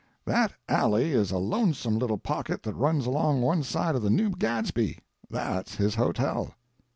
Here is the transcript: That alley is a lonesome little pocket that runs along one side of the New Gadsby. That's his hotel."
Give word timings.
That 0.25 0.51
alley 0.67 1.11
is 1.11 1.29
a 1.29 1.37
lonesome 1.37 1.99
little 1.99 2.17
pocket 2.17 2.63
that 2.63 2.73
runs 2.73 3.05
along 3.05 3.43
one 3.43 3.61
side 3.61 3.93
of 3.93 4.01
the 4.01 4.09
New 4.09 4.31
Gadsby. 4.31 4.97
That's 5.29 5.75
his 5.75 5.93
hotel." 5.93 6.55